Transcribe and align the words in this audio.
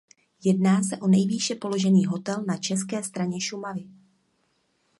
Jedná 0.43 0.83
se 0.83 0.97
o 0.97 1.07
nejvýše 1.07 1.55
položený 1.55 2.05
hotel 2.05 2.43
na 2.47 2.57
české 2.57 3.03
straně 3.03 3.41
Šumavy. 3.41 3.87